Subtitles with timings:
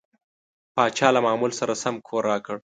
[0.75, 2.55] پاچا له معمول سره سم کور راکړ.